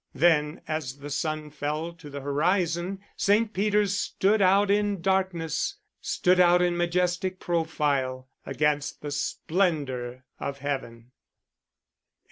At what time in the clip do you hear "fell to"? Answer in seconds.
1.51-2.09